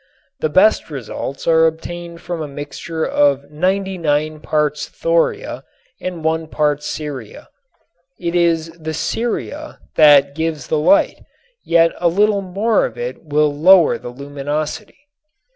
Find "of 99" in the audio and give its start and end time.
3.05-4.39